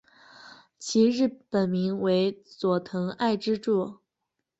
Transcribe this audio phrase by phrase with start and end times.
[0.79, 3.99] 其日本名为佐藤爱之助。